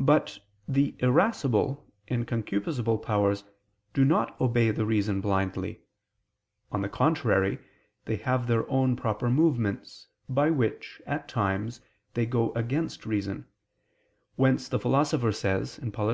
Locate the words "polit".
15.94-16.06